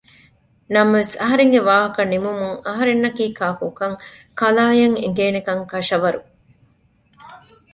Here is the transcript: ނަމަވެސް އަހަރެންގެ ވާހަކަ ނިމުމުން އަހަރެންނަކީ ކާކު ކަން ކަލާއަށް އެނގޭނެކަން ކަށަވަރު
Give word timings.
ނަމަވެސް 0.73 1.13
އަހަރެންގެ 1.21 1.61
ވާހަކަ 1.67 2.01
ނިމުމުން 2.11 2.57
އަހަރެންނަކީ 2.67 3.25
ކާކު 3.39 3.67
ކަން 3.79 3.97
ކަލާއަށް 4.39 4.97
އެނގޭނެކަން 5.01 5.63
ކަށަވަރު 5.71 6.21